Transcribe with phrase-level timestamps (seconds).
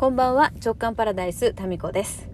[0.00, 2.30] こんばんは直感パラダイスタミコです、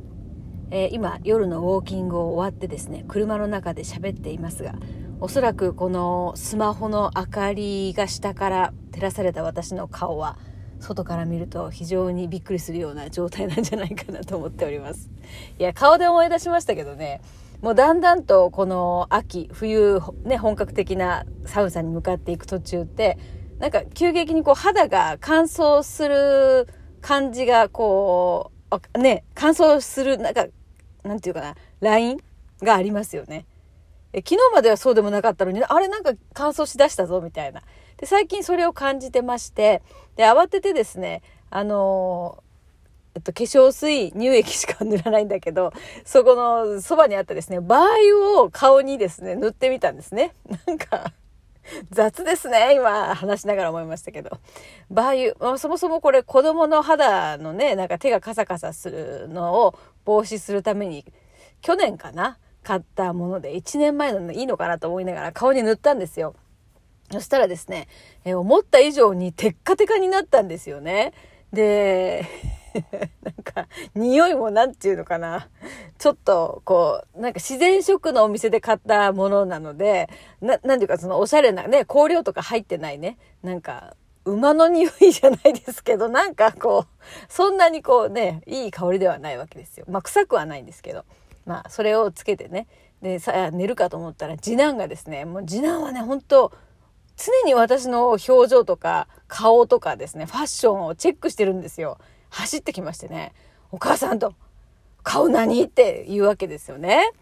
[0.70, 4.76] えー、今夜のウォーキングを終わってですね車の中で喋っていますが
[5.18, 10.38] おそらくこのスマホの明かりが下から照らされた私の顔は
[10.78, 15.10] 外から見ると非常にびっくりするような状態なんじゃないかなと思っております。
[15.58, 17.20] いや顔で思い出しましたけどね
[17.62, 23.18] もうだんだんとこの秋冬ね本格的な寒さに向かっていく途中って
[23.58, 26.68] なんか急激にこう肌が乾燥する
[27.06, 28.50] 感じがこ
[28.94, 30.46] う、ね、乾燥する、なんか、
[31.04, 32.18] なんていうかな、ライン
[32.60, 33.46] がありますよね。
[34.12, 37.62] え昨日まではそうでもなかったのに、あれなんか乾燥しだしたぞ、みたいな。
[37.98, 39.82] で、最近それを感じてまして、
[40.16, 42.42] で、慌ててですね、あの
[43.14, 45.72] えっと、化粧水、乳液しか塗らないんだけど、
[46.04, 47.80] そこのそばにあったですね、バー
[48.16, 50.34] 油を顔にですね、塗ってみたんですね。
[50.66, 51.12] なんか、
[51.90, 54.38] 雑ですね、今話しながら思いましたけど。
[54.90, 61.04] バー油、まあ、そもそもこれ子供の肌のね、なんか手がカサカサするのを防止するために、
[61.60, 66.34] 去年かな買ったもので、1年前のいいのかなと思いながら顔に塗ったんですよ。
[67.10, 67.86] そしたらですね、
[68.24, 71.12] え思った以上にテッカテカになったんですよね。
[71.52, 72.26] で、
[73.22, 75.48] なんか、匂いもなんていうのかな。
[75.98, 80.08] ちょっと、こう、なんか自然食のお店で買ったものなので、
[80.40, 89.86] な、なんていうかそのおしゃれなね、香料とか入ってないね、なんか、馬の匂いじゃないですけど、なんかこう、そんなにこうね、いい香りではないわけですよ。
[89.88, 91.04] まあ、臭くはないんですけど。
[91.46, 92.66] まあ、それをつけてね、
[93.02, 96.52] で、さ、寝るかと思ったら、次男がですね、もう次男はね、本当
[97.16, 101.98] 常に私の表情とか顔とかですね、ファッションをチェックしてるんですよ。
[102.30, 103.32] 走ってきましてね、
[103.70, 104.34] お母さんと、
[105.06, 105.62] 顔何？
[105.62, 107.12] って言うわけですよね。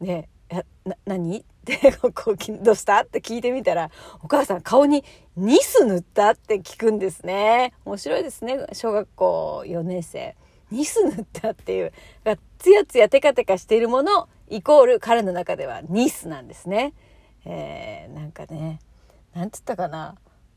[0.00, 1.38] ねえ、な、何？
[1.38, 3.02] って こう、どうした？
[3.02, 3.92] って聞いてみたら、
[4.24, 5.04] お母さん顔に
[5.36, 6.30] ニス塗った？
[6.30, 7.74] って聞くんですね。
[7.84, 8.66] 面白いですね。
[8.72, 10.34] 小学校4年生。
[10.72, 11.50] ニス塗った？
[11.50, 11.92] っていう。
[12.58, 16.92] ツヤツヤテカテカしているものイコール彼の中ではニスなんですね。
[17.44, 18.80] えー、なんかね、
[19.32, 20.16] なんつったかな。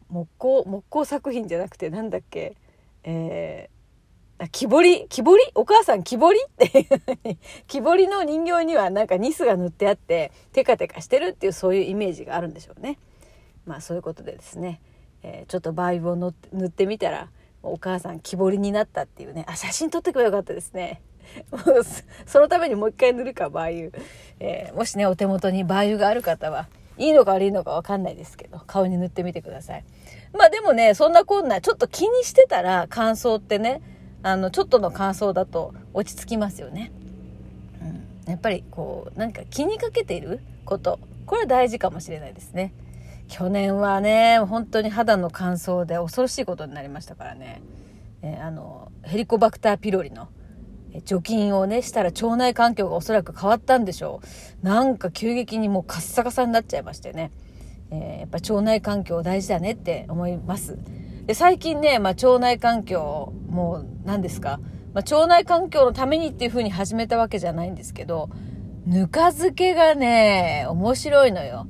[0.09, 2.55] 木工、木工作品じゃなくてなんだっけ。
[3.03, 3.80] えー
[4.49, 5.07] 木彫り？
[5.09, 5.43] 木彫り？
[5.55, 6.39] お母さん木彫り？
[6.39, 7.37] って
[7.67, 12.97] 木彫りの人形にはなんかニスが塗ってあってテカテカしてるっていうそういうイメージがあるんでしょうね。
[13.65, 14.81] まあそういうことでですね、
[15.23, 16.33] えー、ちょっとバイブを塗
[16.65, 17.29] ってみたら
[17.63, 19.45] お母さん木彫りになったっていうね。
[19.47, 21.01] あ写真撮ってくればよかったですね。
[22.25, 23.87] そのためにもう一回塗るかバー。
[23.87, 24.03] 油、
[24.39, 29.85] えー、もしねお手元にバー油がある方はいいのか悪いのかわかんないですけど顔に塗ってみてください。
[30.33, 33.81] まあでもねそんなこんなちょっと気にしてたら乾燥ってね
[34.23, 36.91] あのちょっとの感想だと落ち着きますよね。
[37.81, 40.99] うん、やっぱりこう何か気にかけていること。
[41.25, 42.73] これは大事かもしれないですね。
[43.27, 47.61] 去年はね本当に肌の乾燥で恐ろしいことになりましたからね、
[48.21, 50.27] えー、あのヘリコバクターピロリの
[51.05, 54.21] 除菌をねしたら腸内環境がおそらく変わったんでしょ
[54.61, 54.65] う。
[54.65, 57.31] なんか急激にもうカッサカサになっちゃいましてね、
[57.91, 60.77] えー、やっぱ腸内環境大事だねって思います。
[61.25, 64.59] で最近ね、まあ、腸内環境もう何ですか、
[64.93, 68.29] まあ、腸内環境のためにっていう風に始めたわけじゃないんですけど
[68.85, 71.67] ぬか漬けがね面白いのよ。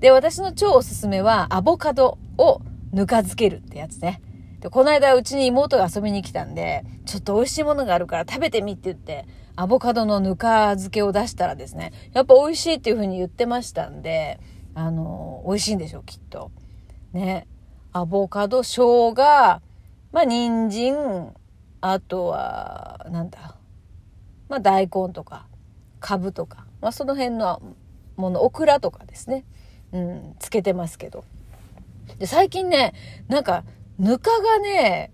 [0.00, 2.62] で私の超おすすめはアボカドを
[2.92, 4.20] ぬか漬けるってやつね。
[4.60, 9.26] でこの間うちに妹が遊びに来たんでちょっと美味しいものがあるから食べてみって言って
[9.56, 14.40] アボカドのぬか漬けを出したらですねやっぱ美味しいっていう風に言ってましたんで
[14.74, 16.50] あの美味しいんでしょうきっと。
[17.12, 17.46] ね。
[17.92, 19.14] アボカド、生姜、
[20.12, 21.34] まあ、人参、
[21.80, 23.56] あとは、なんだ、
[24.48, 25.46] まあ、大根とか、
[25.98, 27.60] カブとか、まあ、その辺の
[28.16, 29.44] もの、オクラとかですね、
[29.92, 31.24] うん、つけてますけど。
[32.18, 32.94] で、最近ね、
[33.28, 33.64] なんか、
[33.98, 35.12] ぬかがね、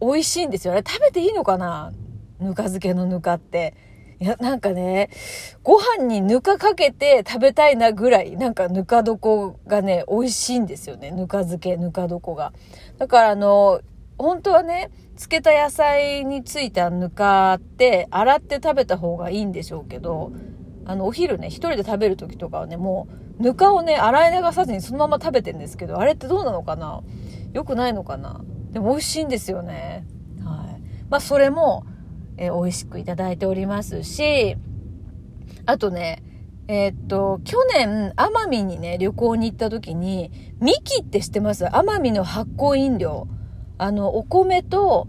[0.00, 0.72] 美味しいんですよ。
[0.72, 1.92] あれ食べていいのかな？
[2.38, 3.74] ぬか漬けのぬかって。
[4.20, 5.10] いや、なんかね、
[5.62, 11.12] ご飯にぬかかけて食べたいなぐらい、なんかぬか床がね、美味しいんですよね。
[11.12, 12.52] ぬか漬け、ぬか床が。
[12.98, 13.80] だからあの、
[14.18, 20.32] 本当はね、漬けた野菜についたぬかって洗って食べた方がいいんでしょうけど、
[20.84, 23.06] あの、お昼ね、一人で食べる時とかはね、も
[23.38, 27.02] う、ぬかをね、洗い流さずにそのまま食べてんですけど、あれってどうなのかな？
[27.52, 28.40] 良くないのかな？
[28.72, 30.04] でも美味しいんですよね。
[30.44, 30.82] はい。
[31.08, 31.84] まあ、それも、
[32.38, 34.56] えー、美味しくいただいておりますし、
[35.66, 36.22] あとね、
[36.68, 40.30] えー、っと、去年、奄美にね、旅行に行った時に、
[40.60, 41.64] ミキって知ってます？
[41.64, 43.26] 奄美の発酵飲料。
[43.78, 45.08] あの、お米と、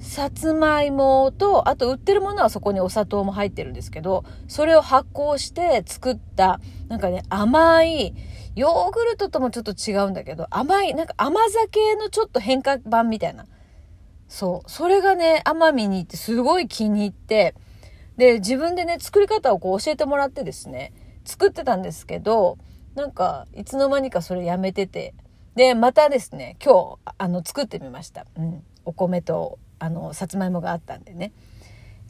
[0.00, 6.58] さつまいもと、あと売ってるものはそこにお砂糖も入ってるんですけど、それを発酵して作った、
[6.88, 8.14] なんかね、甘い、
[8.56, 13.44] ヨーグルトともちょっと違うんだけど、甘い、なんか甘酒のちょっと変化版みたいな。
[14.30, 14.70] そう。
[14.70, 17.54] それがね、奄美に行ってすごい気に入って、
[18.16, 20.92] で、自分でね、作り方をこう教えてもらってですね、
[21.24, 22.56] 作ってたんですけど、
[22.94, 25.14] なんか、いつの間にかそれやめてて、
[25.56, 28.24] で、またですね、今日、あの、作ってみました。
[28.36, 28.62] うん。
[28.84, 31.32] お米と、あの、さつまいもがあったんでね。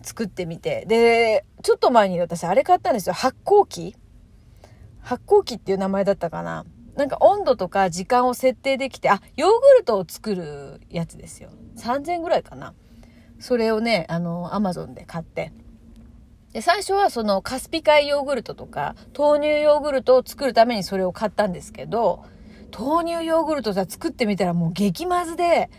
[0.02, 0.84] 作ってみて。
[0.86, 3.14] で、ちょっと前に私、あれ買ったんですよ。
[3.14, 3.96] 発酵機
[5.00, 6.66] 発酵機っていう名前だったかな。
[7.00, 11.48] なんか温度とか時間を設定できて、あ、ヨーグルトを作るやつですよ。
[11.78, 12.74] 3000ぐらいかな。
[13.38, 15.50] それをね、あの、アマゾンで買って。
[16.52, 22.22] で、最初はそのカスピ海ヨーグルトとか豆乳ヨーグルトを作るためにそれを買ったんですけど、
[22.78, 25.70] 豆乳ヨーグルトじゃ作ってみたらもう激まずで、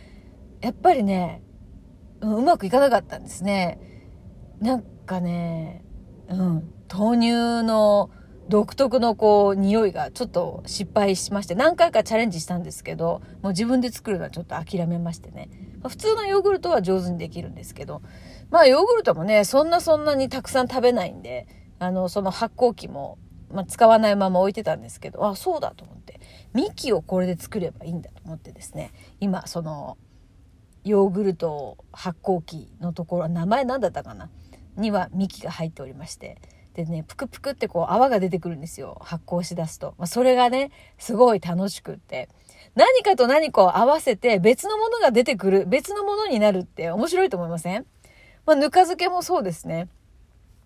[0.60, 1.44] やっぱりね、
[2.22, 3.80] うん、うまくいかなかったんですね。
[4.60, 5.86] なんかね、
[6.30, 8.10] うん、豆乳の
[8.51, 15.50] 独特のこう匂いがちょっと失敗しまして何回かチャレンジしたんですけどもう自分で作るのはちょっと諦めましてね、
[15.81, 18.01] ま、普通のヨーグルトは上手にできるんですけど
[18.50, 21.48] まあヨーグルトもねそんなそんなにたくさん食べないんで
[21.80, 23.18] あのその発酵機も、
[23.53, 26.19] まあ、使わないまま置いてたんですけどあそうだと思って
[26.53, 29.98] 幹をこれで作ればいいんだと思ってですね今その
[30.83, 34.30] ヨーグルト発酵機のところ名前何だったかな？
[34.75, 36.38] には幹が入っておりまして
[36.74, 38.98] でね、ぷくぷくってこう泡が出てくるんですよ。
[39.02, 39.94] 発酵しだすと。
[39.98, 42.30] まあ、それがね、すごい楽しくって。
[42.76, 47.86] 何かと何かを合わせて別のものが出てくる、別のものになるって面白いと思いません？
[48.46, 49.90] まあ、ぬか漬けもそうですね。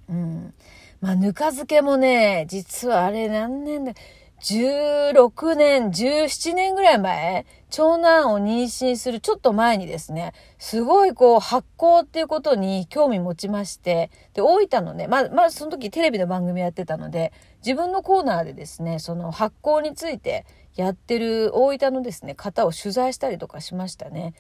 [0.08, 0.54] うん。
[1.02, 3.94] まあ、ぬか漬けもね、実はあれ何年だ、
[4.42, 17.34] 16年、17年ぐらい前、長男を妊娠するちょっと前にですね、すごいこう発酵っていうことに興味持ちまして、で、大分のね、まあ、まあ、その時テレビの番組やってたので、
[17.66, 20.46] 自分のコーナーでですね、その発酵について
[20.76, 24.34] やってる大分のですね、方を取材したりとかしましたね。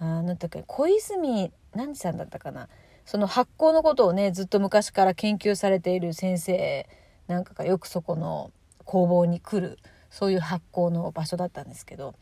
[0.00, 2.68] あなんだっけ、小泉何さんだったかな。
[3.04, 6.88] その発酵のことをね、ずっと昔から研究されている先生
[7.28, 8.50] なんかがよくそこの
[8.82, 9.78] 工房に来る
[10.10, 12.14] そういう発酵の場所だったんですけど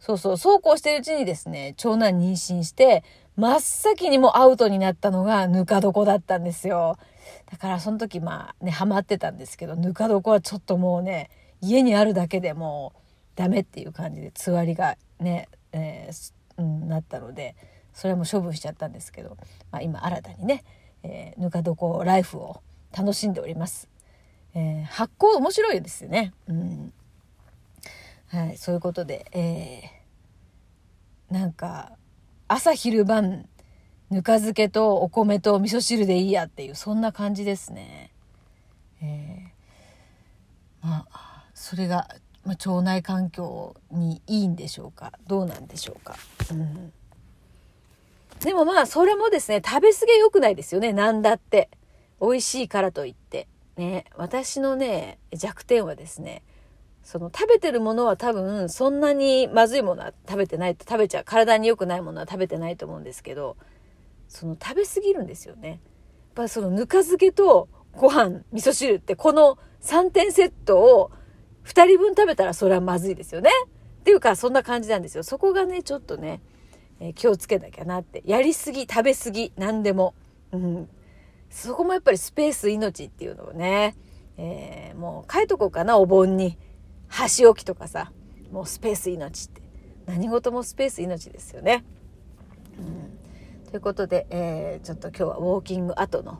[0.00, 3.02] そうそうそうこうしてるうちにですね長男妊娠して
[3.36, 6.98] 真っ先にもアウトになったのがぬか床だったんですよ
[7.50, 13.00] だからその時まあねハマってたんですけどぬか床はちょっともうね家にあるだけでもう
[13.36, 17.54] ダメっていう感じでつわりがね、えー、うん、なったので
[17.92, 19.36] それも処分しちゃったんですけど、
[19.70, 20.64] まあ、今新たにね、
[21.02, 22.60] えー、ぬか床ライフを
[22.96, 23.88] 楽しんでおります。
[24.54, 26.32] えー、発酵面白いですよね。
[26.48, 26.92] うん。
[28.28, 31.92] はい、そういうことで、えー、なんか、
[32.46, 33.48] 朝昼晩、
[34.10, 38.10] ぬか漬けとお米と味噌汁でいいやっていう、そんな感じですね。
[39.02, 42.08] えー、まあ、それが、
[42.44, 46.16] まあ、腸内環境にいいんでしょうかどうなんでしょうか。
[46.50, 46.92] うん。
[48.40, 51.68] でもまあ、それもですね、食べ過ぎ良くないですよね、なんだって。
[52.20, 53.48] 美味しいからといって。
[53.78, 56.42] ね、私のね、弱点はですね、
[57.08, 63.56] その食べてるものは多分そんなにまずいものは食べてないと食べちゃう体に良くないものは食べてないと思うんですけど
[64.28, 65.68] その食べ過ぎるんですよね。
[65.68, 65.78] やっ
[66.34, 71.10] ぱそのぬか漬けとご飯味噌汁ってこの3点セットを
[71.64, 73.50] 2人分食べたらそれはまずいですよね。
[74.00, 75.22] っていうかそんな感じなんですよ。
[75.22, 76.42] そこがねちょっとね、
[77.00, 80.14] えー、気をつけなきゃなってやりすぎ食べ過ぎ何でも、
[80.52, 80.88] うん、
[81.50, 83.96] そこもやっぱりスペース命っていうのをね、
[84.36, 86.58] えー、もう書いとこうかな、お盆に。
[87.08, 88.12] 箸置きとかさ、
[88.52, 89.62] もうスペース命って。
[90.06, 91.84] 何事もスペース命ですよね。
[92.78, 92.82] う
[93.66, 96.38] ん、ということで、えー、ちょっと今日はウォーキング後の、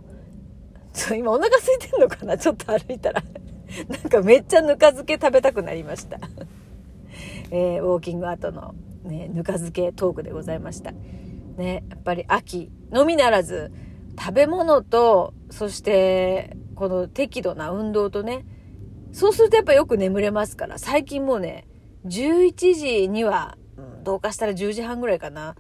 [1.17, 2.37] 今お腹空いてんのかな？
[2.39, 3.23] ちょっと歩いたら。
[3.89, 6.19] なんかめっちゃぬか漬け食べたくなりました。
[7.51, 8.75] えー、ウォーキング後の、
[9.05, 10.93] ね、ぬか漬けトークでございました。
[11.57, 13.73] ね、やっぱり秋のみならず、
[14.19, 18.45] 食べ物と、そして、この適度な運動とね、
[19.13, 21.67] そうするとやっぱよく眠れますから、最近もうね、
[22.07, 23.57] 11時には、
[24.03, 25.55] どうかしたら10時半ぐらいかな。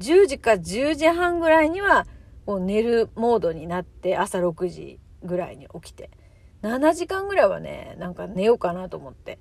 [0.00, 2.06] 10時か10時半ぐらいには、
[2.46, 6.10] もう寝るモードになって、朝6時ぐらいに起きて。
[6.62, 9.38] 7時間ぐらいはね、なんか寝ようかなと思って。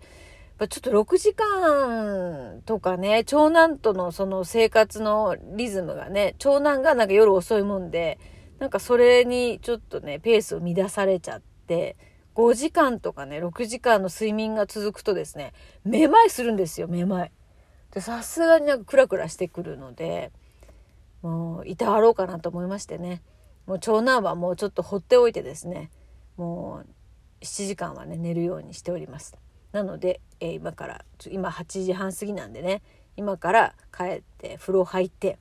[0.60, 8.20] ちょっと6時間とかね、長男とのその生活のリズムがね、長男がなんか夜遅いもんで、
[8.62, 11.98] なんかそれにちょっとね、ペースを乱されちゃって、
[12.36, 15.54] 5時間とかね、6時間の睡眠が続くとですね、
[15.84, 17.32] めまいするんですよ、めまい。
[17.92, 20.32] で、さすがになんかクラクラしてくるので、
[21.24, 23.24] もう、いたわろうかなと思いましてね。
[23.66, 25.90] もう長男はもうちょっと放っておいてですね、
[26.38, 29.36] もう、7時間はね、寝るようにしております。
[29.72, 32.84] なので、えー、今から、今8時半過ぎなんでね、
[33.18, 35.40] 今から帰って風呂入って、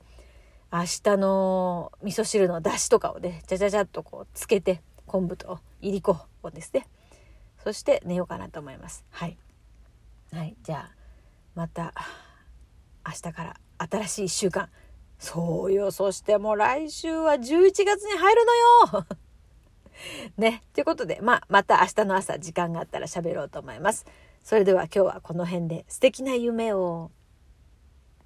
[0.72, 6.86] 明日の味噌汁の出汁とかをね、じゃじゃじゃっとこうつけて、昆布といりこをですね、
[7.64, 9.04] そして寝ようかなと思います。
[9.10, 9.36] はい。
[10.32, 10.94] はい、じゃあ、
[11.56, 11.92] また、
[13.04, 14.68] 明日から新しい1週間。
[15.18, 18.56] そうよ、そしてもう来週は11月に入るの
[19.00, 19.06] よ
[20.38, 20.62] ね。
[20.72, 24.06] ということで、まあ、また明日の朝時間があったら喋ろうと思います。
[24.44, 27.10] それでは今日はこの辺で素敵な夢を。